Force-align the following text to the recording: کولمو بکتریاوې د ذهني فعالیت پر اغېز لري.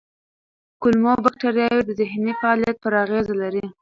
کولمو 0.81 1.13
بکتریاوې 1.25 1.83
د 1.85 1.91
ذهني 1.99 2.33
فعالیت 2.39 2.75
پر 2.83 2.93
اغېز 3.03 3.27
لري. 3.41 3.65